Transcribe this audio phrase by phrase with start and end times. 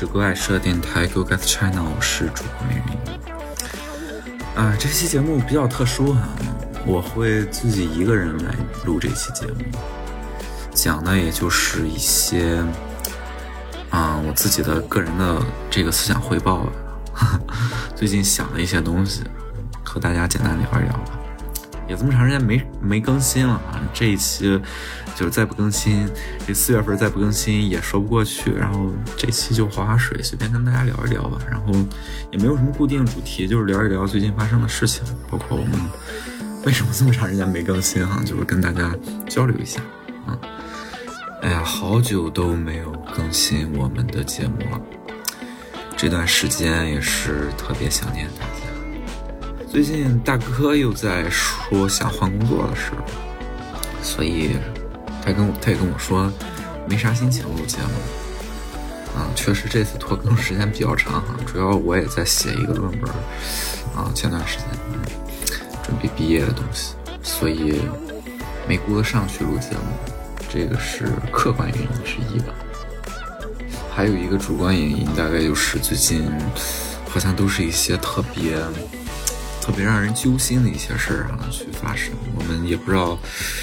[0.00, 4.58] 是格爱社电台 Go Get China，我是主播明云。
[4.58, 6.26] 啊，这期节目比较特殊哈，
[6.86, 8.54] 我会自己一个人来
[8.86, 9.56] 录这期节目，
[10.72, 12.64] 讲的也就是一些，
[13.90, 17.38] 啊，我自己的个人的这个思想汇报吧，
[17.94, 19.22] 最近想的一些东西，
[19.84, 21.19] 和大家简单聊一聊吧。
[21.90, 23.82] 也这么长时间没没更新了啊！
[23.92, 24.44] 这一期
[25.16, 26.08] 就是再不更新，
[26.46, 28.52] 这四月份再不更新也说不过去。
[28.52, 31.36] 然后这期就划划水，随便跟大家聊一聊吧。
[31.50, 31.72] 然后
[32.30, 35.72] 也没有什么固定主题，就是聊一聊最近发生的事情，包括我们
[36.64, 38.94] 为什么这么长时间没更新哈，就是跟大家
[39.28, 39.80] 交流一下
[40.26, 40.38] 啊。
[41.42, 44.80] 哎呀，好久都没有更新我们的节目了，
[45.96, 48.59] 这段时间也是特别想念大家。
[49.70, 52.90] 最近大哥又在说想换工作的事，
[54.02, 54.56] 所以
[55.24, 56.28] 他跟我他也跟我说
[56.88, 59.16] 没啥心情录节目。
[59.16, 63.10] 啊，确实这次拖更时间比较长哈，主要我也在写一个论文，
[63.94, 64.66] 啊，前段时间
[65.84, 67.80] 准备毕业的东西，所以
[68.66, 70.12] 没顾得上去录节目，
[70.52, 72.52] 这个是客观原因之一吧。
[73.94, 76.28] 还有一个主观原因，大概就是最近
[77.08, 78.56] 好像都是一些特别。
[79.60, 83.18] 特别让人揪心的一些事儿啊，去发生，我们也不知道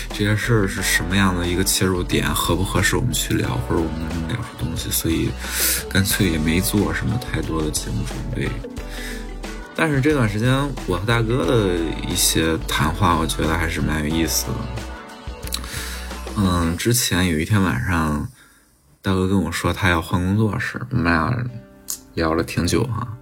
[0.09, 5.29] 这些事儿是什么样的一个切入点，合不合适我们去聊，或者我们能聊出东西，所以
[5.89, 8.49] 干脆也没做什么太多的节目准备。
[9.75, 10.53] 但是这段时间
[10.85, 11.75] 我和大哥的
[12.07, 14.53] 一些谈话，我觉得还是蛮有意思的。
[16.37, 18.27] 嗯，之前有一天晚上，
[19.01, 21.45] 大哥跟我说他要换工作时，我们俩
[22.13, 23.16] 聊了挺久哈。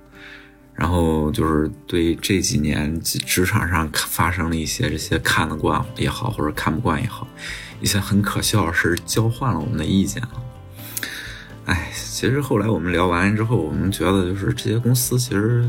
[0.76, 7.26] 然后就是对这几年职场上发生了一些这些看得惯也好，或者看不惯也好，
[7.80, 10.32] 一些很可笑的事交换了我们的意见啊。
[11.66, 15.68] 哎，其实后来我们聊完之后，我们觉得就是这些公司其实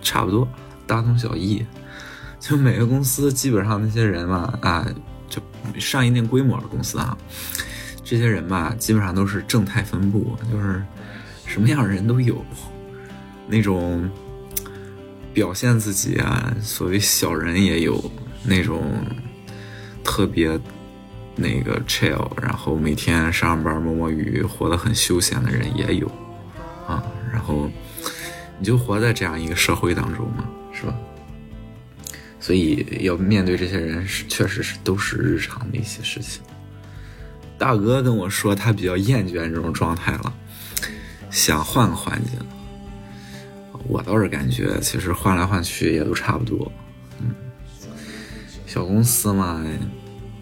[0.00, 0.48] 差不多，
[0.86, 1.64] 大同小异。
[2.40, 4.86] 就每个公司基本上那些人嘛，啊，
[5.28, 5.42] 就
[5.78, 7.16] 上一定规模的公司啊，
[8.02, 10.82] 这些人吧，基本上都是正态分布，就是
[11.44, 12.44] 什么样的人都有。
[13.48, 14.08] 那种
[15.32, 18.10] 表现自己啊，所谓小人也有
[18.44, 18.94] 那种
[20.02, 20.58] 特别
[21.34, 26.06] 那个 chill，然后每天上班摸摸鱼，活得很休闲的人也有
[26.86, 27.02] 啊。
[27.32, 27.70] 然后
[28.58, 30.94] 你就活在这样一个社会当中嘛，是吧？
[32.40, 36.40] 所以要面对这些人，是确实是都是日常的一些事情。
[37.58, 40.32] 大哥跟我说，他比较厌倦这种状态了，
[41.30, 42.38] 想换个环境。
[43.88, 46.70] 我倒是感觉，其实换来换去也都差不多。
[47.20, 47.34] 嗯，
[48.66, 49.64] 小公司嘛，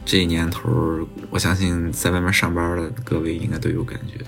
[0.04, 4.24] 这年头，我相信在外面上班的各位应该都有感觉，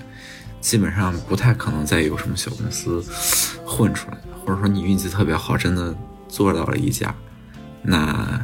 [0.61, 3.03] 基本上不太可能再有什么小公司
[3.65, 5.95] 混出来，或者说你运气特别好，真的
[6.27, 7.13] 做到了一家，
[7.81, 8.39] 那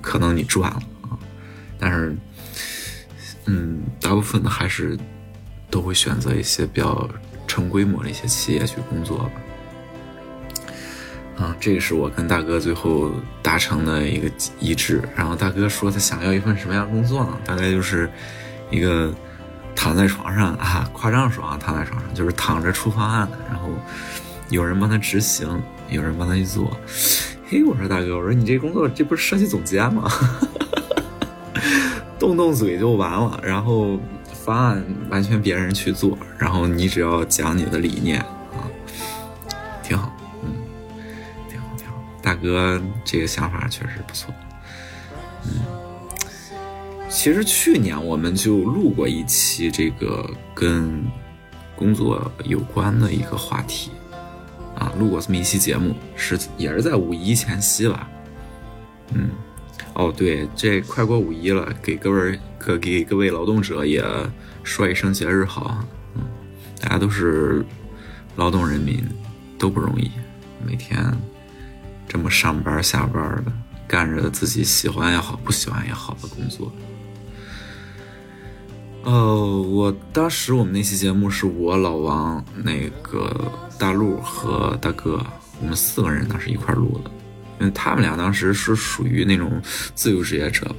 [0.00, 1.18] 可能你赚了啊。
[1.78, 2.16] 但是，
[3.46, 4.98] 嗯，大部分的还是
[5.70, 7.08] 都会选择一些比较
[7.46, 9.30] 成规模的一些企业去工作吧。
[11.36, 13.10] 啊，这是我跟大哥最后
[13.42, 14.30] 达成的一个
[14.60, 15.02] 一致。
[15.16, 17.38] 然后大哥说他想要一份什么样工作呢？
[17.44, 18.08] 大概就是
[18.70, 19.12] 一个
[19.74, 23.68] 躺在床上啊，夸张说啊，躺在床上就是躺着出方案的，然后
[24.48, 26.70] 有人帮他执行，有人帮他去做。
[27.48, 30.08] 嘿，我说大哥，我说你这工作这不是设计总监吗？
[32.18, 33.98] 动动嘴就完了，然后
[34.44, 38.24] 方案完全别人去做，然后你只要讲你的理念
[42.24, 44.34] 大哥，这个想法确实不错。
[45.44, 45.60] 嗯，
[47.10, 51.04] 其实去年我们就录过一期这个跟
[51.76, 53.90] 工作有关的一个话题，
[54.74, 58.08] 啊，录过这么一期节目，是也是在五一前夕吧。
[59.12, 59.28] 嗯，
[59.92, 64.02] 哦，对，这快过五一了，给各位可给各位劳动者也
[64.62, 65.84] 说一声节日好。
[66.14, 66.22] 嗯，
[66.80, 67.62] 大家都是
[68.36, 69.04] 劳动人民，
[69.58, 70.10] 都不容易，
[70.64, 71.14] 每天。
[72.14, 73.52] 这么上班下班的，
[73.88, 76.72] 干着自己喜欢也好，不喜欢也好的工作。
[79.02, 83.50] 哦，我当时我们那期节目是我老王、那个
[83.80, 85.26] 大陆和大哥，
[85.60, 87.10] 我们四个人当时一块录的，
[87.58, 89.60] 因为他们俩当时是属于那种
[89.96, 90.72] 自由职业者，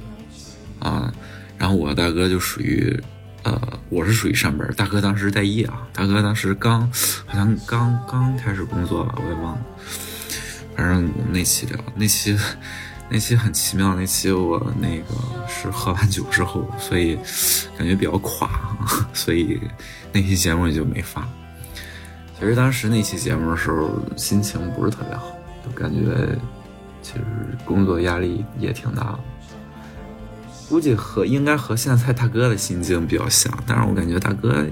[0.78, 1.12] 啊，
[1.58, 2.98] 然后我大哥就属于，
[3.42, 3.60] 呃，
[3.90, 6.90] 我是属于上班，大哥当时待业啊，大哥当时刚
[7.26, 9.66] 好像刚刚开始工作吧，我也忘了。
[10.76, 12.38] 反正那期聊那期，
[13.08, 13.94] 那期很奇妙。
[13.94, 17.18] 那期我那个是喝完酒之后，所以
[17.78, 18.76] 感觉比较垮，
[19.14, 19.58] 所以
[20.12, 21.26] 那期节目也就没发。
[22.38, 25.34] 其实当时那期节目的时候，心情不是特别好，
[25.64, 26.38] 就感觉
[27.00, 27.24] 其实
[27.64, 29.18] 工作压力也挺大的。
[30.68, 34.66] 估计和应该和现在大哥的心境比较像，但是我感觉大哥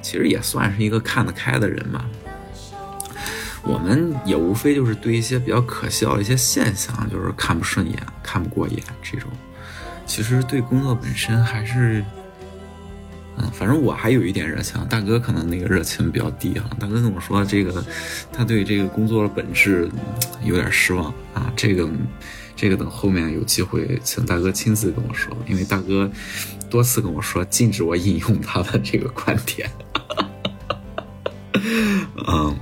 [0.00, 2.04] 其实也算是一个看得开的人吧。
[3.62, 9.30] 我们也无非就是对一些比较可笑的一些现象，就是看不顺眼、看不过眼这种。
[10.06, 12.04] 其实对工作本身还是，
[13.36, 16.68] 嗯，反正我还有一点热情，大哥可能那个热情比较低哈。
[16.80, 17.84] 大哥跟我说，这个
[18.32, 19.88] 他对这个工作的本质
[20.42, 21.52] 有点失望啊。
[21.54, 21.88] 这个，
[22.56, 26.10] 这个等后面有机会请大哥亲自跟我说，因为大哥
[26.68, 29.70] 多次跟我说禁止我引用他的这个观点。
[32.26, 32.56] 嗯。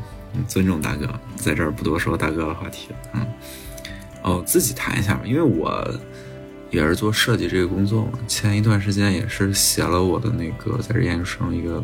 [0.47, 2.89] 尊重大哥，在这儿不多说大哥的话题。
[3.13, 3.27] 嗯，
[4.23, 5.89] 哦，自己谈一下吧，因为我
[6.71, 8.19] 也是做设计这个工作嘛。
[8.27, 11.83] 前一段时间也是写了我的那个在这研究生一个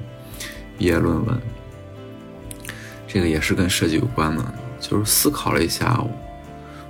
[0.78, 1.40] 毕业论文，
[3.06, 6.04] 这个也是跟设计有关的，就是思考了一下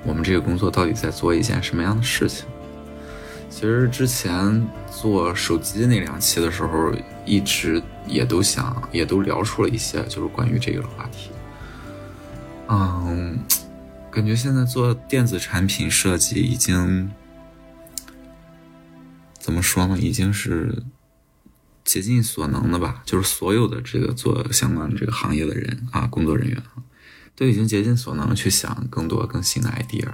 [0.05, 2.47] 我们这个工作到底在做一件什么样的事情。
[3.49, 6.93] 其实之前做手机那两期的时候，
[7.25, 11.31] 一直也都想，也都聊出了一些，就是关于这个的话题。
[12.67, 13.39] 嗯，
[14.11, 17.11] 感觉现在做电子产品设计已经
[19.39, 19.99] 怎么说呢？
[19.99, 20.83] 已经是
[21.85, 23.03] 竭尽所能的吧。
[23.05, 26.83] 就是所有的这个做相关这个行业的人啊，工作人员啊，
[27.37, 30.09] 都已经竭尽所能去想更多更新的 idea，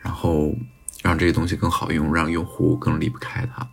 [0.00, 0.54] 然后
[1.02, 3.70] 让这些东西更好用，让用户更离不开它。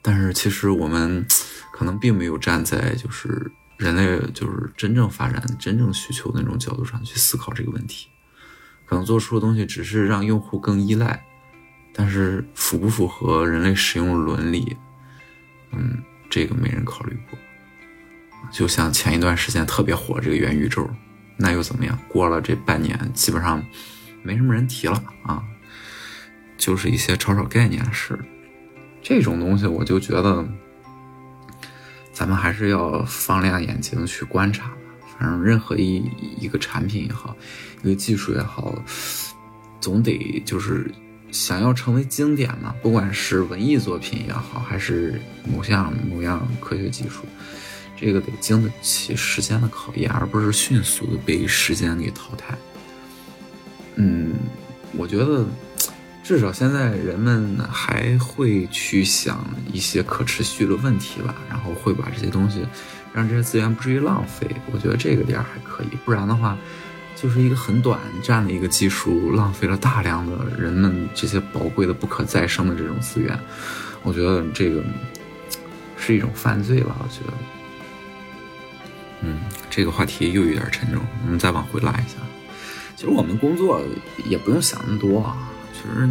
[0.00, 1.26] 但是其实我们
[1.72, 3.52] 可能并没有站在就是。
[3.78, 8.08] 人类就是真正发展、真正需求的那种角度上去思考这个问题，
[8.84, 11.24] 可能做出的东西只是让用户更依赖，
[11.94, 14.76] 但是符不符合人类使用伦理，
[15.70, 17.38] 嗯，这个没人考虑过。
[18.50, 20.90] 就像前一段时间特别火这个元宇宙，
[21.36, 21.96] 那又怎么样？
[22.08, 23.64] 过了这半年，基本上
[24.24, 25.40] 没什么人提了啊，
[26.56, 27.90] 就是一些炒炒概念的。
[29.00, 30.44] 这种东西，我就觉得。
[32.18, 34.72] 咱们还是要放亮眼睛去观察。
[35.16, 36.02] 反正任何一
[36.36, 37.36] 一个产品也好，
[37.84, 38.74] 一个技术也好，
[39.80, 40.92] 总得就是
[41.30, 42.74] 想要成为经典嘛。
[42.82, 47.24] 不管是文艺作品也好，还是某项某样科学技术，
[47.96, 52.58] 这个得经得起时间的考验，而不是迅速的被时间给淘汰。
[53.94, 54.34] 嗯，
[54.96, 55.46] 我觉得。
[56.28, 59.42] 至少现在人们还会去想
[59.72, 62.66] 一些可持续的问题吧，然后会把这些东西，
[63.14, 64.46] 让这些资源不至于浪费。
[64.70, 66.54] 我觉得这个点儿还可以，不然的话，
[67.16, 73.40] 就是一个很短暂的一个技术，浪费了大量的人们这些宝贵的不可再生的这种资源。
[74.02, 74.84] 我觉得这个
[75.96, 76.94] 是一种犯罪吧。
[76.98, 77.32] 我觉得，
[79.22, 79.40] 嗯，
[79.70, 82.16] 这个话题又有点沉重，我们再往回拉一下。
[82.96, 83.80] 其实我们工作
[84.26, 85.34] 也不用想那么多啊。
[85.82, 86.08] 就是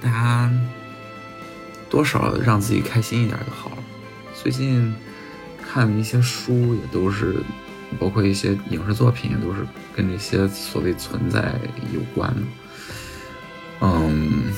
[0.00, 0.50] 大家
[1.88, 3.78] 多少让自己开心一点就好了。
[4.34, 4.94] 最近
[5.62, 7.36] 看的一些书也都是，
[7.98, 11.54] 包括一些影视作品，也都是跟这些所谓存在
[11.92, 12.42] 有关的。
[13.80, 14.52] 嗯，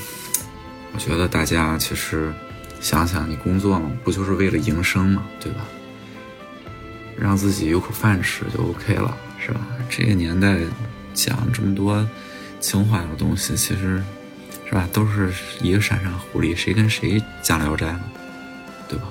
[0.93, 2.33] 我觉得大家其实
[2.81, 5.61] 想想，你工作嘛，不就是为了营生嘛，对吧？
[7.19, 9.61] 让自己有口饭吃就 OK 了，是吧？
[9.89, 10.59] 这个年代
[11.15, 12.07] 讲这么多
[12.61, 14.03] 情怀的东西，其实。
[14.69, 14.87] 是吧？
[14.93, 15.33] 都是
[15.63, 18.01] 一个山山狐狸，谁跟谁讲聊斋呢？
[18.87, 19.07] 对吧？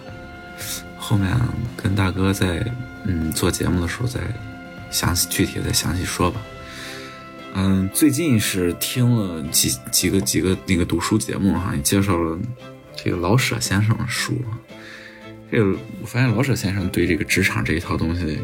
[0.95, 1.35] 后面
[1.75, 2.63] 跟大哥在
[3.05, 4.19] 嗯做节目的时候再
[4.91, 6.39] 详细具体再详细说吧。
[7.55, 12.37] 嗯，最近是听了几几个几个那个读书节目哈，也介绍了
[12.95, 14.39] 这个老舍先生的书。
[15.51, 18.37] 这个我发现老舍先生对这个职场这一套东西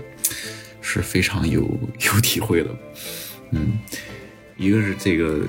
[0.82, 2.70] 是非常有有体会的。
[3.52, 3.78] 嗯，
[4.58, 5.42] 一个是这个。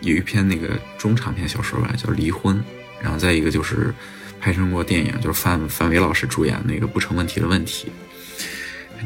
[0.00, 2.56] 有一篇那个中长篇小说吧，叫《离婚》，
[3.02, 3.92] 然后再一个就是
[4.40, 7.88] 拍成过电影，就是范范伟老师主演那个《不成问题的问题》，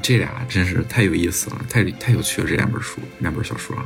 [0.02, 2.48] 这俩真是太有意思了，太太有趣了。
[2.48, 3.84] 这两本书，两本小说啊，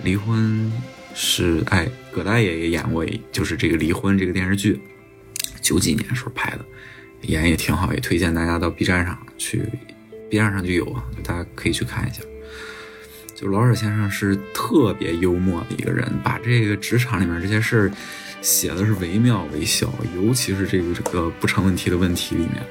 [0.04, 0.70] 《离婚》
[1.14, 4.80] 是哎，葛大爷也演过，就是这个《离婚》这个电视剧，
[5.60, 6.64] 九几年时候拍的，
[7.22, 9.62] 演也挺好，也推荐大家到 B 站上去
[10.30, 12.22] ，B 站上就有啊，大家可以去看一下。
[13.36, 17.92] 就老舍先生是特别幽默的一个人，把这个职场里面这些事儿
[18.40, 22.64] 写的是惟妙惟肖，尤其是这个这个不成问题的问题里面，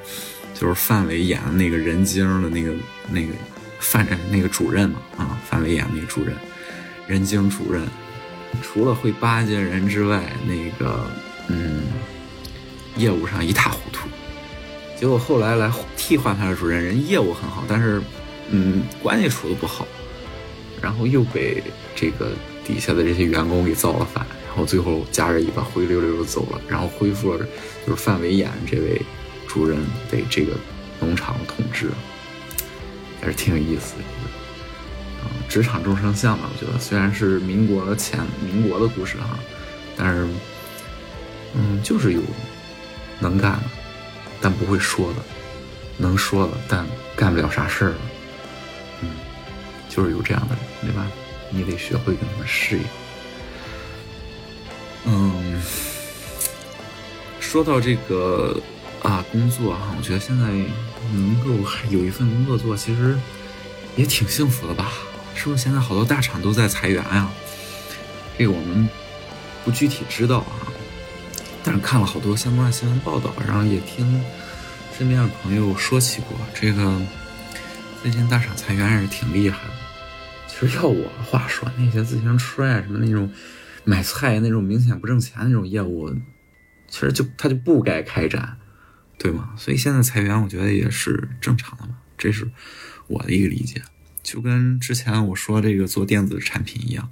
[0.56, 2.74] 就是范伟演的那个人精的那个
[3.12, 3.34] 那个
[3.78, 6.36] 范那个主任嘛啊，范伟演那个主任，
[7.06, 7.84] 人精主任，
[8.64, 11.06] 除了会巴结人之外，那个
[11.48, 11.84] 嗯，
[12.98, 14.10] 业务上一塌糊涂，
[15.00, 18.02] 结果后来来替换他的主任，人业务很好，但是
[18.50, 19.88] 嗯关系处的不好，
[20.82, 21.64] 然后又被
[21.96, 22.32] 这个
[22.66, 27.46] 底下的这些员工给造了反，然后最后夹着尾巴灰溜溜的走了，然后恢复了
[27.86, 29.02] 就是范伟衍这位
[29.48, 29.80] 主任
[30.10, 30.54] 对这个
[31.00, 31.90] 农场统治，
[33.22, 34.04] 还是挺有意思的。
[35.48, 39.40] 职场众生相嘛，我觉得虽然是民国前民国的故事哈，
[39.96, 40.28] 但是
[41.54, 42.22] 嗯就是有
[43.20, 43.64] 能干的，
[44.42, 45.18] 但不会说的，
[45.98, 47.94] 能说的但干不了啥事儿，
[49.96, 51.08] 就是有这样的人，对吧？
[51.52, 52.84] 你得学会跟他们适应。
[55.06, 55.62] 嗯，
[57.40, 58.60] 说到这个
[59.02, 60.48] 啊工作哈，我觉得现在
[61.14, 61.52] 能够
[61.90, 63.18] 有一份工作做，其实
[63.96, 64.92] 也挺幸福的吧？
[65.34, 67.30] 是不是现在好多大厂都在裁员呀？
[68.38, 68.90] 这个我们
[69.64, 70.68] 不具体知道啊，
[71.64, 74.22] 但是看了好多相关的新闻报道，然后也听
[74.98, 77.00] 身边的朋友说起过，这个
[78.02, 79.85] 最近大厂裁员还是挺厉害的。
[80.58, 83.30] 其实要我的话说，那些自行车呀什么那种
[83.84, 86.10] 买菜那种明显不挣钱那种业务，
[86.88, 88.58] 其实就他就不该开展，
[89.18, 89.54] 对吗？
[89.58, 92.50] 所以现在裁员，我觉得也是正常的嘛，这是
[93.08, 93.82] 我的一个理解。
[94.24, 97.12] 就跟之前我说这个做电子产品一样，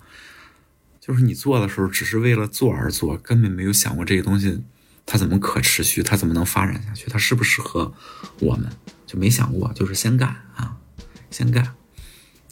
[1.02, 4.64] 就是你做的时候只是为了做而做，根本没有想过这个东西
[5.06, 7.94] 它怎么可持续，它怎么能发展下去，它适不适合
[8.40, 8.72] 我们，
[9.06, 10.78] 就没想过，就是先干啊，
[11.30, 11.76] 先干，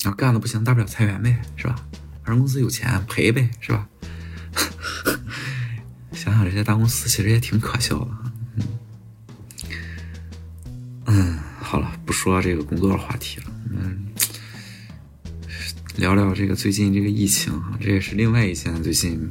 [0.03, 1.75] 然后干的不行，大不了裁员呗，是吧？
[2.23, 3.87] 反正公司有钱赔呗，是吧？
[6.13, 8.11] 想想这些大公司其实也挺可笑的，
[8.55, 8.63] 嗯，
[11.05, 14.07] 嗯，好了，不说这个工作的话题了，嗯。
[15.97, 19.29] 聊聊这个最近这个疫情哈，这也是另外一件最近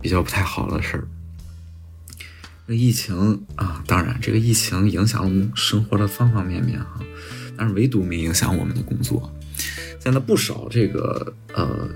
[0.00, 1.08] 比较不太好的事儿。
[2.66, 7.00] 那疫情啊，当然这个疫情影响了生活的方方面面哈，
[7.56, 9.30] 但是唯独没影响我们的工作。
[10.04, 11.88] 现在不少这个呃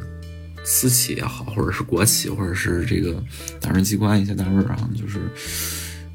[0.64, 3.22] 私企也好，或者是国企，或者是这个
[3.60, 5.20] 党政机关一些单位啊，就是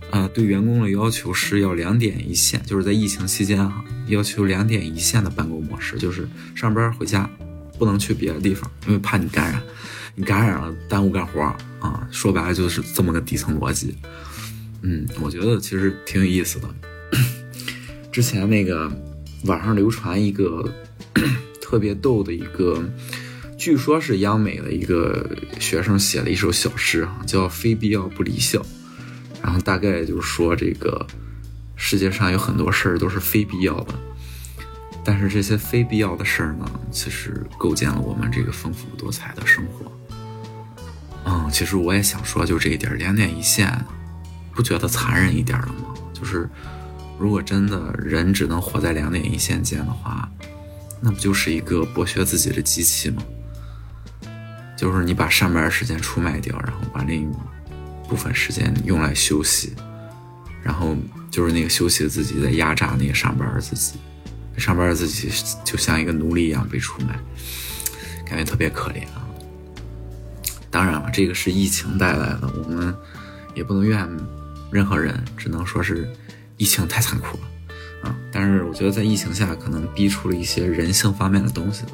[0.09, 7.29] 啊对员工的要求是要两点一线，就是在疫情期间哈，要求两点一线的办公模式，就是上班回家。
[7.75, 9.61] 不能去别的地方，因为怕你感染，
[10.13, 11.41] 你感染了耽误干活
[11.79, 12.07] 啊。
[12.11, 13.97] 说白了就是这么个底层逻辑。
[14.83, 16.69] 嗯，我觉得其实挺有意思的。
[18.11, 18.89] 之前那个
[19.45, 20.63] 网上流传一个
[21.63, 22.83] 特别逗的一个，
[23.57, 25.29] 据说是央美的一个
[25.59, 28.59] 学生写了一首小诗哈，叫《非必要不离校》，
[29.41, 31.07] 然后大概就是说这个
[31.77, 33.93] 世界上有很多事儿都是非必要的。
[35.05, 39.89] 但是这些非必要的事儿呢，其实构建了我们这个丰富多彩的生活。
[41.25, 43.85] 嗯，其实我也想说，就这一点，两点一线，
[44.53, 45.95] 不觉得残忍一点了吗？
[46.13, 46.49] 就是
[47.17, 50.29] 如果真的人只能活在两点一线间的话，
[51.03, 53.21] 那不就是一个剥削自己的机器吗？
[54.77, 57.33] 就是你把上班时间出卖掉，然后把另一
[58.07, 59.73] 部分时间用来休息，
[60.63, 60.95] 然后
[61.29, 63.99] 就是那个休息的自己在压榨那个上班的自己。
[64.57, 65.29] 上班的自己
[65.63, 67.19] 就像一个奴隶一样被出卖，
[68.25, 69.27] 感觉特别可怜啊。
[70.69, 72.95] 当然了，这个是疫情带来的，我们
[73.55, 74.07] 也不能怨
[74.71, 76.07] 任何人，只能说是
[76.57, 77.43] 疫情太残酷了
[78.03, 78.15] 啊。
[78.31, 81.91] 但是我觉得在疫情下，可能逼出了一些人性方面的东西吧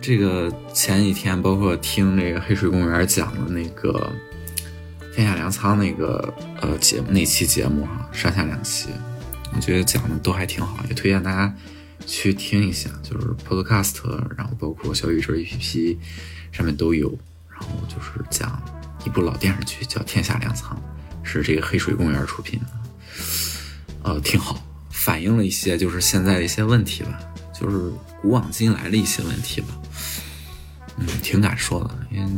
[0.00, 4.12] 这个前几天，包括听那个黑水公园讲的那个
[5.14, 8.88] 天下粮仓那个呃节目那期节目哈，上下两期。
[9.54, 11.54] 我觉得讲的都还挺好，也推荐大家
[12.06, 14.00] 去听一下，就是 Podcast，
[14.36, 15.96] 然后包括小宇宙 APP
[16.50, 17.16] 上面都有。
[17.48, 18.60] 然后就是讲
[19.06, 20.76] 一部老电视剧叫《天下粮仓》，
[21.22, 22.66] 是这个黑水公园出品的，
[24.04, 27.18] 呃，挺好，反映了一些就是现在的一些问题吧，
[27.58, 29.68] 就是古往今来的一些问题吧。
[30.98, 32.30] 嗯，挺敢说的，因为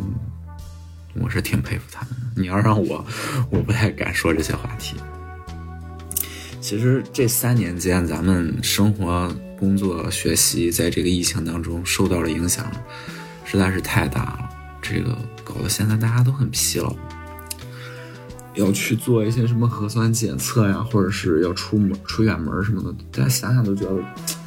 [1.14, 2.40] 我是挺佩服他们的。
[2.40, 3.04] 你要让我，
[3.50, 4.97] 我不太敢说这些话题。
[6.61, 12.71] 其实这三年间，咱们生活、工作、学习，在这个疫情当中受到了影响，
[13.44, 14.49] 实在是太大了。
[14.80, 16.94] 这个搞得现在大家都很疲劳，
[18.54, 23.96] 要去做一些什么核酸检测呀，或者是要出门、出远门什么的，大家想想都觉得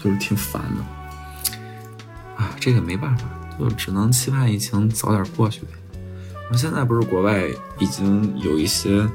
[0.03, 1.53] 就是挺烦的。
[2.35, 3.25] 啊，这个没办法，
[3.59, 5.67] 就只能期盼疫情早点过去呗。
[6.51, 7.43] 那现在不是国外
[7.79, 9.07] 已经有一些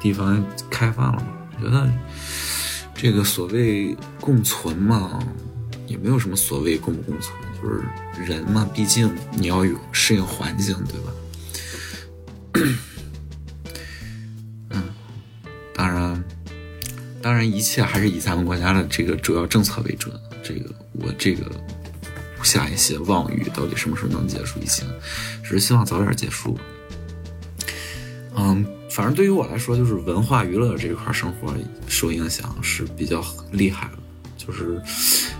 [0.00, 1.28] 地方开放了吗？
[1.58, 1.88] 我觉得。
[2.94, 5.18] 这个所谓共存嘛，
[5.88, 7.82] 也没有什么所谓共不共存，就是
[8.24, 11.10] 人嘛，毕竟你要有适应环境，对吧？
[17.32, 20.14] 当然，一切还是以咱们国家的这个主要政策为准。
[20.42, 20.70] 这个
[21.00, 21.50] 我这个
[22.42, 24.86] 下一些妄语，到底什么时候能结束疫情，
[25.42, 26.58] 只是希望早点结束。
[28.36, 31.54] 嗯，反正对于我来说，就是文化娱乐这一块生活
[31.88, 33.92] 受影响是比较厉害的。
[34.36, 34.78] 就是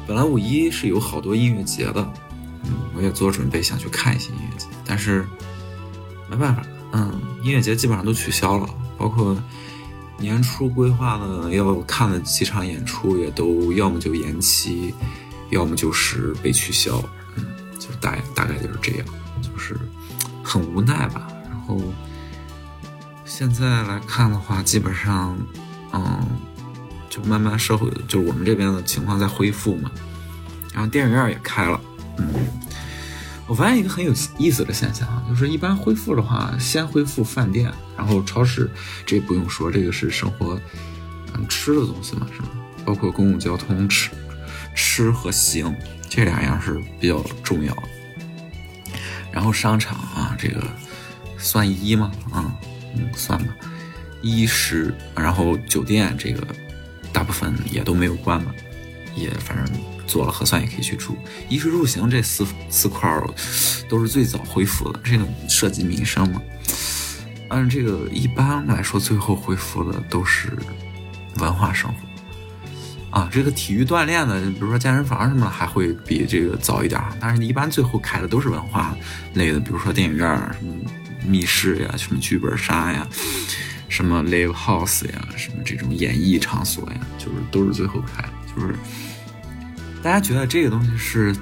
[0.07, 2.11] 本来五一是有好多音乐节的，
[2.65, 5.27] 嗯，我也做准备想去看一些音乐节，但是
[6.31, 9.37] 没办法，嗯，音乐节基本上都取消了，包括。
[10.23, 14.95] 年初规划的要看的几场演出也都要么就延期，
[15.51, 17.03] 要么就是被取消，
[17.37, 17.45] 嗯，
[17.79, 19.07] 就大大概就是这样，
[19.43, 19.77] 就是
[20.43, 21.27] 很无奈吧。
[21.51, 21.79] 然后
[23.25, 25.37] 现在来看的话，基本上，
[25.93, 26.25] 嗯，
[27.11, 29.91] 就慢慢社会就是我们这边的情况在恢复嘛，
[30.73, 31.81] 然后电影院也开了，
[32.19, 32.27] 嗯。
[33.49, 37.71] 我发现一个很有意思的现象啊，就是一般恢复的话，先恢复饭店，
[38.03, 38.69] 然后超市，
[39.07, 40.61] 这不用说，这个是生活，
[41.35, 42.49] 嗯，吃的东西嘛，是吧？
[42.85, 44.11] 包括公共交通，吃，
[44.75, 45.73] 吃和行
[46.11, 47.83] 这两样是比较重要的。
[49.31, 50.61] 然后商场啊，这个
[51.39, 52.11] 算一吗？
[52.33, 52.53] 啊，
[52.97, 53.55] 嗯，算吧。
[54.21, 56.45] 衣食，然后酒店这个
[57.13, 58.53] 大部分也都没有关嘛，
[59.15, 59.73] 也反正。
[60.05, 61.17] 做了核酸也可以去住，
[61.49, 63.25] 衣食住行这四四块儿
[63.89, 66.43] 都是最早恢复的，这个涉及民生嘛。
[67.53, 70.51] 按这个一般来说，最后恢复的都是
[71.37, 73.29] 文化生活啊。
[73.31, 77.01] 这个体育锻炼的，比如说健身房什么的，还会比这个早一点。
[77.21, 78.97] 但是，一般最后开的都是文化
[79.35, 80.75] 类的，比如说电影院、什么
[81.27, 83.07] 密室呀、什么剧本杀呀、
[83.89, 88.75] 什么 live house 呀、什么这种演艺场所呀，就是都是最后开的，就是。
[90.03, 91.33] 大家觉得这个东西是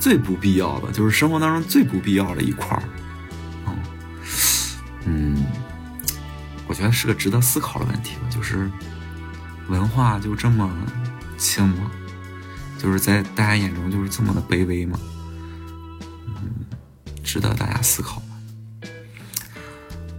[0.00, 2.82] 最不必要的，就是生活当中最不必要的一块儿，
[3.66, 3.76] 嗯
[5.04, 5.46] 嗯，
[6.68, 8.28] 我觉得是个值得思考的问题吧。
[8.30, 8.70] 就是
[9.68, 10.70] 文化就这么
[11.36, 11.90] 轻吗？
[12.78, 15.00] 就是在大家眼中就是这么的卑微吗？
[16.26, 16.64] 嗯，
[17.24, 18.22] 值得大家思考。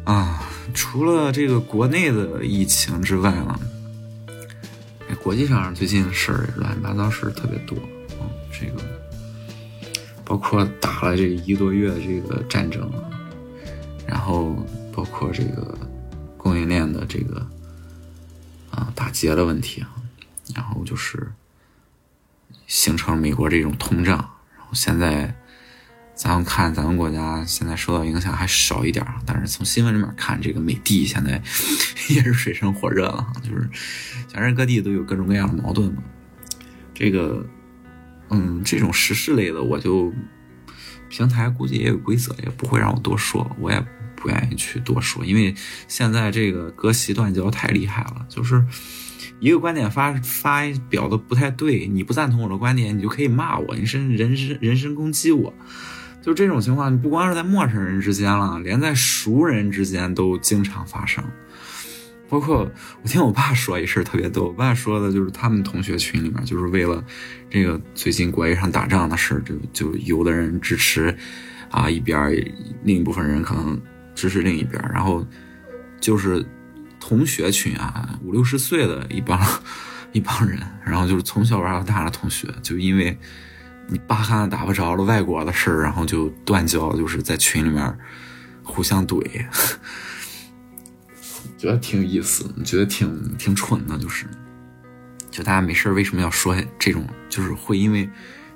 [0.04, 3.60] 啊，除了这个国内的疫情之外呢？
[5.22, 7.78] 国际上最近的事儿乱七八糟事儿特别多，
[8.22, 8.82] 嗯，这个
[10.24, 12.90] 包括打了这一个多月的这个战争，
[14.08, 14.56] 然后
[14.94, 15.78] 包括这个
[16.50, 17.48] 供应链的这个
[18.72, 19.94] 啊打劫的问题啊，
[20.56, 21.32] 然后就是
[22.66, 24.18] 形成美国这种通胀，
[24.58, 25.36] 然后现在。
[26.22, 31.42] 咱们看，咱们国家现在受到影响还少一点但是从新闻里面看，这个美帝现在
[32.14, 33.70] 也是水深火热了，就是
[34.28, 36.04] 全世界各地都有各种各样的矛盾嘛。
[36.94, 37.46] 这个，
[38.32, 40.14] 嗯，这种时事类的，我就
[41.08, 43.80] 平台估计也有规则，也不会让我多说，我也
[44.20, 45.56] 不愿意去多说，因为
[45.88, 48.64] 现在这个割席断交太厉害了，就是
[49.40, 55.54] 一个观点发发表的不太对，你不赞同我的观点，你就可以骂我，你甚至人身人身攻击我。
[56.22, 61.24] 就这种情况，不光是在陌生人之间了，连在熟人之间都经常发生。
[62.28, 62.70] 包括
[63.02, 67.04] 我听我爸说一事特别逗，我爸说的就是他们同学群里面，就是为了
[67.50, 71.18] 这个最近国际上打仗的事就就有的人支持
[71.72, 72.30] 啊一边，
[72.84, 73.82] 另一部分人可能
[74.20, 75.26] 支持另一边，然后
[76.02, 76.46] 就是
[77.00, 79.40] 同学群啊，五六十岁的一帮
[80.12, 83.18] 一帮人，然后就是从小玩到大的同学，就因为。
[83.92, 87.98] 你巴汉打不着了，外国的事儿，然后就断交，就是在群里面
[88.62, 89.20] 互相怼，
[91.58, 94.28] 觉得挺有意思，觉得挺挺蠢的，就是，
[95.32, 97.04] 就大家没事为什么要说这种？
[97.30, 98.08] 就是会因为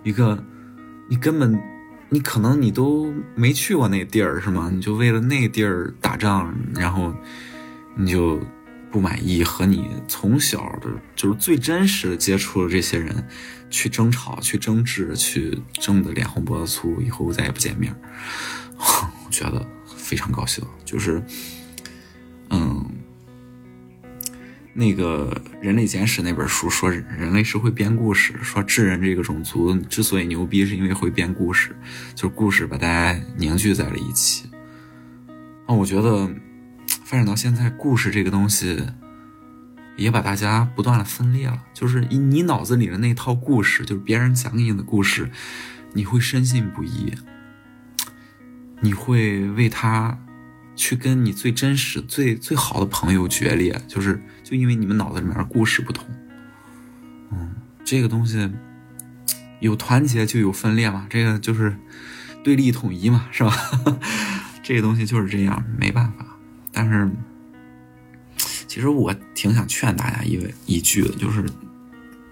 [0.04, 0.38] 一个
[1.10, 1.60] 你根本
[2.14, 4.70] 你可能你都没去过那地儿是吗？
[4.72, 7.14] 你就为了那地儿打仗，然后
[7.96, 8.40] 你就。
[8.94, 13.28] 不满意和你从小的就是最真实的接触的这些人，
[13.72, 17.92] 去争吵、去争执、去争得脸红脖子粗，以后再也不见面，
[18.78, 20.64] 我觉得非常高兴。
[20.86, 21.20] 就是，
[24.74, 31.76] 那个《人类简史》那本书说人类是会编故事，说智人这个种族之所以牛逼，是因为会编故事，
[32.16, 34.50] 就是故事把大家凝聚在了一起。
[35.66, 36.30] 啊，我觉得。
[37.06, 38.82] 发展到现在，故事这个东西
[39.98, 41.62] 也把大家不断的分裂了。
[41.72, 45.30] 就是你脑子里的那套故事，就是别人讲给你的故事，
[45.94, 47.14] 你会深信不疑，
[48.80, 50.18] 你会为他
[50.76, 54.20] 去跟你最真实、最最好的朋友决裂，就是
[54.54, 56.06] 就因为你们脑子里面的故事不同。
[57.32, 58.48] 嗯，这个东西
[59.60, 61.76] 有团结就有分裂嘛，这个就是
[62.44, 63.52] 对立统一嘛，是吧？
[64.62, 66.26] 这个东西就是这样，没办法。
[66.72, 67.10] 但是，
[68.68, 71.44] 其实我挺想劝大家一一句的，就是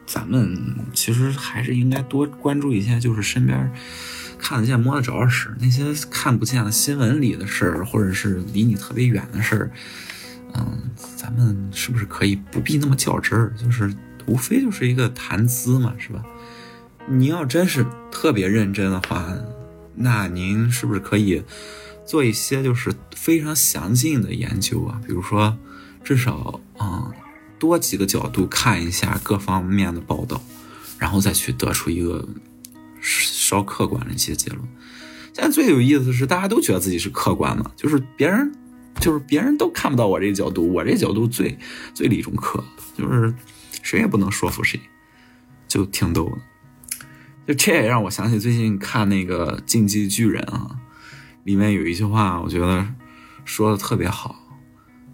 [0.06, 0.56] 咱们
[0.94, 3.72] 其实还是应该多关注一些，就是身边
[4.38, 9.72] 看得见摸得着的事，那些看不见的新闻里的事儿，或者是离你特别远的事儿，
[11.22, 13.54] 咱们是不是可以不必那么较真儿？
[13.56, 13.94] 就是
[14.26, 16.24] 无非就是一个谈资嘛，是吧？
[17.08, 19.32] 你要真是特别认真的话，
[19.96, 21.44] 那您是不是可以
[22.06, 25.02] 做一些就是非常详尽的研究啊？
[25.06, 25.58] 比如说。
[26.04, 27.12] 至少啊，
[27.60, 30.42] 多几个角度看一下各方面的报道，
[30.98, 32.28] 然后再去得出一个
[33.00, 34.60] 稍客观的一些结论。
[35.32, 38.52] 现在最有意思的是，大家都觉得自己是客观嘛，就是别人，
[39.02, 41.58] 就是别人都看不到我这角度，我这角度最
[41.94, 42.64] 最理中客，
[42.96, 43.34] 就是
[43.82, 44.80] 谁也不能说服谁，
[45.68, 46.38] 就挺逗的。
[47.48, 50.80] 就这也让我想起最近看那个《进击巨人》啊，
[51.44, 52.88] 里面有一句话，我觉得
[53.44, 54.36] 说的特别好，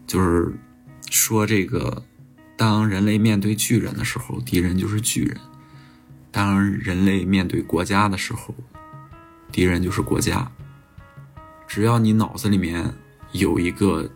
[0.05, 0.53] 就是。
[1.09, 2.03] 说这个，
[2.57, 5.37] 当人类面对巨人的时候，敌人就是巨人；
[6.31, 8.53] 当人类面对国家的时候，
[9.49, 10.51] 敌人就是国家。
[11.65, 12.93] 只要你脑子里面
[13.31, 14.09] 有一个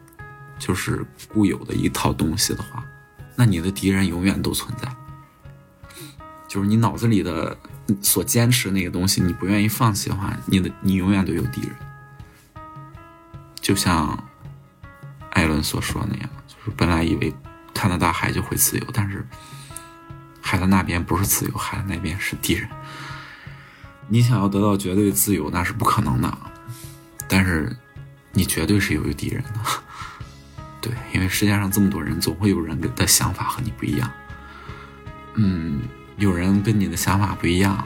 [0.58, 2.84] 就是固有的一套东西的话，
[3.36, 4.88] 那你的敌人永远都存在。
[6.47, 7.58] 就是你脑子里的
[8.02, 11.71] 所坚持那个东西，你不愿意放弃的话，你的你永远都有敌人。
[13.62, 14.21] 就像
[15.32, 16.30] 艾伦所说那样。
[16.47, 17.34] 就是本来以为
[17.74, 19.26] 看到大海就会自由，但是
[20.41, 22.69] 海的那边不是自由，海的那边是敌人。
[24.10, 26.38] 你想要得到绝对自由，那是不可能的。
[27.30, 27.76] 但是
[28.34, 29.60] 你绝对是有敌人的，
[30.82, 34.12] 对，因为世界上这么多人，总会有人的想法和你不一样。
[35.36, 35.82] 嗯，
[36.17, 37.86] 有人跟你的想法不一样，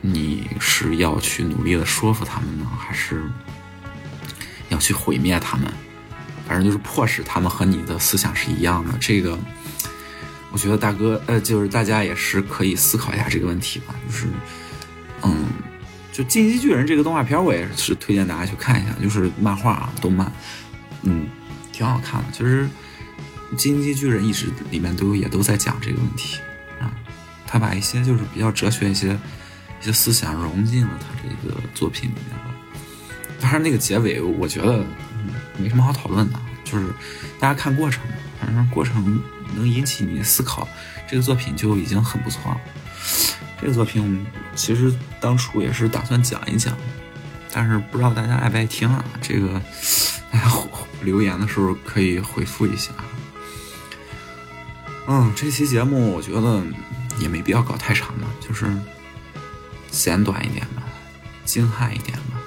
[0.00, 3.22] 你是要去努力的说服他们呢，还是
[4.68, 5.72] 要去毁灭他们？
[6.46, 8.92] 反正就是迫使他们和你的思想是一样的。
[9.00, 9.38] 这个，
[10.50, 13.94] 我觉得大哥，呃，就是大家也是可以思考一下这个问题吧。
[14.06, 14.26] 就是，
[15.22, 15.46] 嗯，
[16.12, 18.92] 就《进击巨人》这个动画片，我也是推荐大家去看一下。
[19.02, 20.30] 就是漫画啊，动漫，
[21.02, 21.26] 嗯，
[21.72, 22.26] 挺好看的。
[22.30, 22.68] 其实，
[23.56, 26.38] 《进击巨人》一直里面都也都在讲这个问题
[26.78, 26.92] 啊。
[27.46, 29.18] 他把一些就是比较哲学一些
[29.80, 32.54] 一些思想融进了他这个作品里面了。
[33.40, 34.84] 当然，那个结尾，我觉得。
[35.58, 36.86] 没什么好讨论的，就是
[37.38, 38.02] 大家看过程，
[38.40, 39.22] 反正过程
[39.54, 40.66] 能引起你思考，
[41.08, 42.60] 这个作品就已经很不错了。
[43.60, 46.76] 这个作品其实当初也是打算讲一讲，
[47.50, 49.04] 但是不知道大家爱不爱听啊？
[49.20, 49.60] 这个
[50.30, 50.50] 大家
[51.02, 52.90] 留言的时候可以回复一下。
[55.08, 56.62] 嗯，这期节目我觉得
[57.18, 58.66] 也没必要搞太长吧，就是
[59.90, 60.82] 简短一点吧，
[61.44, 62.40] 精悍一点吧，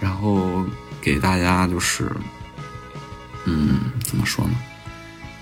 [0.00, 0.64] 然后。
[1.02, 2.14] 给大家就是，
[3.46, 4.52] 嗯，怎么说呢？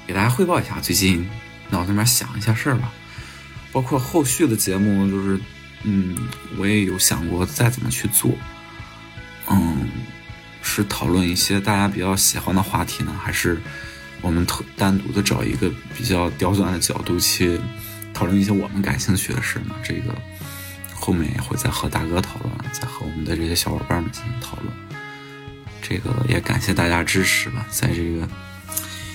[0.06, 1.28] 给大家汇报一下最近
[1.68, 2.92] 脑子里面想一下事儿吧，
[3.72, 5.40] 包括后续的节目，就是，
[5.82, 6.16] 嗯，
[6.56, 8.32] 我也有想过再怎么去做，
[9.48, 9.88] 嗯，
[10.62, 13.60] 是讨论一些大家比较喜欢的话题呢，还是
[14.20, 17.60] 我们特单独的找一个比较刁钻的角度去
[18.12, 19.74] 讨论一些我们感兴趣的事呢？
[19.82, 20.14] 这个
[20.94, 24.72] 后面也会再和大哥讨论，再和我们的这些小伙伴们进行讨论。
[25.80, 28.28] 这个也感谢大家支持吧，在这个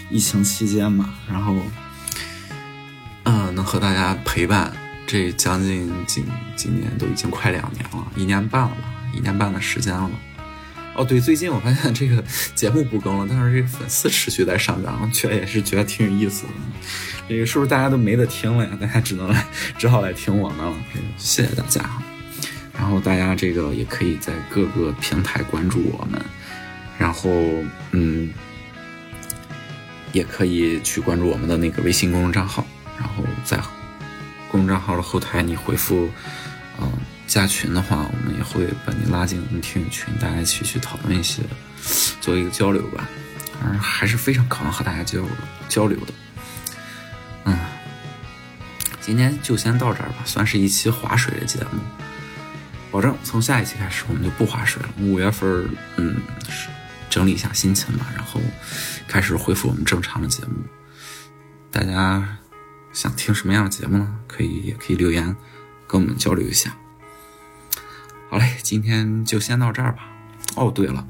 [0.10, 1.56] 疫情期间嘛，然后，
[3.74, 4.72] 和大家陪伴
[5.08, 6.24] 这将近今
[6.56, 10.12] 今年都已经快两年了，一年半了吧，一年半的时间了。
[10.94, 16.50] 哦，对，最近我发现这个 节目不更了，但是这个粉丝持续在上涨，觉得也是觉得挺有意思的。
[17.28, 18.78] 这个是不是大家都没得听了呀？
[18.80, 19.44] 大家只能来，
[19.76, 20.72] 只好来听我们了。
[21.18, 21.82] 谢谢大家，
[22.78, 26.22] 然后大家这个也可以在各个平台关注我们。
[27.00, 27.32] 然后，
[27.90, 28.32] 嗯，
[30.12, 32.64] 也可以去关注我们的那个微信公众账号，
[32.98, 33.58] 然后在
[34.50, 36.10] 公众账号的后台你回复
[36.80, 36.92] “嗯
[37.28, 41.42] 加群”的话，我们也会把你拉进我们听友群，大家一起去讨论一些，
[42.22, 43.08] 做一个交流吧。
[43.62, 45.22] 反正还是非常渴望和大家交
[45.70, 46.14] 交流的。
[47.46, 47.58] 嗯，
[49.02, 51.80] 今天就先到这儿吧，算是一期划水的节目。
[52.92, 54.90] 保证从下一期开始我们就不划水了。
[55.00, 56.22] 五月份，嗯。
[57.10, 58.42] 整理一下心情吧，然后
[59.08, 60.54] 开始恢复我们正常的节目。
[61.70, 62.28] 大家
[62.94, 64.20] 想听什么样的节目呢？
[64.28, 65.36] 可以也可以留言
[65.88, 66.78] 跟我们交流一下。
[68.30, 70.08] 好嘞，今天就先到这儿吧。
[70.56, 71.06] 哦，对了，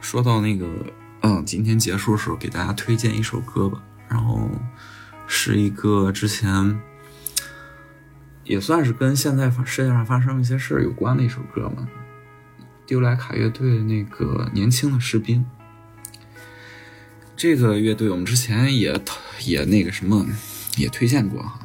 [0.00, 0.66] 说到那个，
[1.20, 3.82] 嗯，今天结束的时候给大家推荐一首歌吧。
[4.08, 4.50] 然后
[5.26, 6.80] 是一个之前
[8.44, 11.86] 也算是跟现在世界上发生一些事儿有关的一首歌嘛。
[12.86, 15.44] 丢莱卡乐队那个年轻的士兵，
[17.36, 18.98] 这个乐队我们之前也
[19.44, 20.26] 也那个什么
[20.80, 21.60] 也推荐过哈。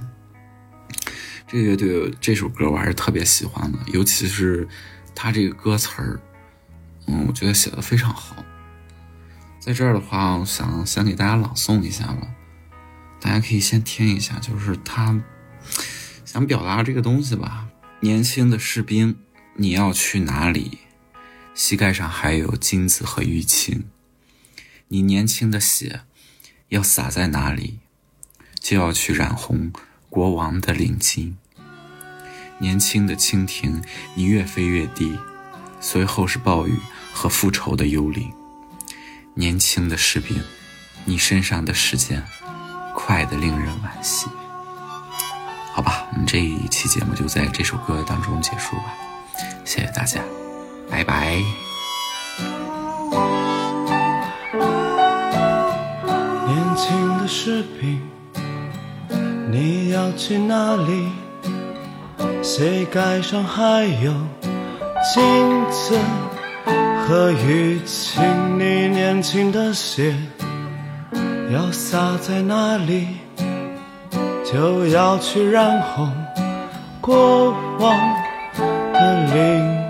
[1.48, 4.68] 这个乐队这首歌我还是特别喜欢的，尤其是
[5.14, 6.20] 他这个歌词儿，
[7.08, 8.44] 嗯，我觉得写的非常好。
[9.60, 12.28] 在这儿的话，我想先给大家朗诵一下吧，
[13.22, 15.22] 大家可以先听一下，就是他
[16.26, 17.68] 想表达这个东西吧。
[18.00, 19.16] 年轻的士兵，
[19.56, 20.80] 你要去哪里？
[21.54, 23.86] 膝盖上还有金子和淤青。
[24.88, 26.02] 你年轻的血
[26.70, 27.80] 要洒在哪里，
[28.64, 29.72] 就要去染红
[30.10, 31.34] 国王的领巾。
[32.60, 33.84] 年轻的蜻蜓，
[34.16, 35.20] 你越飞越低，
[35.82, 36.80] 随后是暴雨
[37.14, 38.32] 和复仇的幽灵。
[39.36, 40.42] 年轻的士兵，
[41.04, 42.24] 你身上的时间
[42.96, 44.28] 快得令人惋惜。
[45.74, 48.94] 好吧，我们这一期节目就在这首歌当中结束吧，
[49.66, 50.22] 谢谢大家，
[50.90, 51.44] 拜拜。
[56.46, 58.00] 年轻的士兵，
[59.52, 61.12] 你要去哪里？
[62.42, 64.12] 膝盖上还有
[65.14, 65.98] 金子
[67.08, 68.24] 和淤青，
[68.58, 70.14] 你年轻的血
[71.54, 73.08] 要洒在哪里？
[74.44, 76.12] 就要去染红
[77.02, 77.98] 过往
[78.94, 79.83] 的领。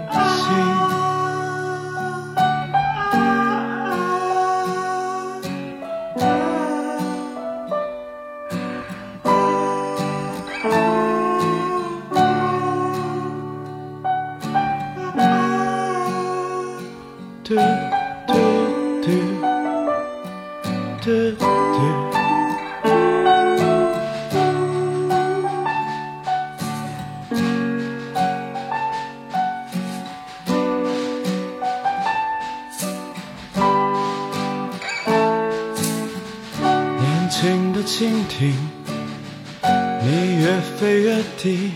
[40.01, 41.71] 你越飞越低，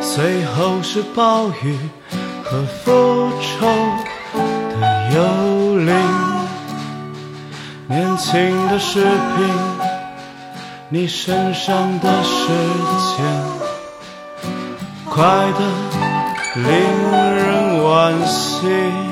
[0.00, 1.76] 随后是暴雨
[2.42, 5.02] 和复仇的。
[5.14, 5.94] 幽灵，
[7.86, 9.44] 年轻的士兵，
[10.88, 12.48] 你身上的时
[13.16, 13.24] 间
[15.10, 15.60] 快得
[16.54, 16.64] 令
[17.36, 19.11] 人惋惜。